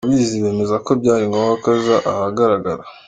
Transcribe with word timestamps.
ababizi 0.05 0.43
bemeza 0.43 0.75
ko 0.85 0.91
byari 0.99 1.23
ngombwa 1.29 1.53
ko 1.63 1.67
aza 1.77 1.97
ahagaragara. 2.11 2.83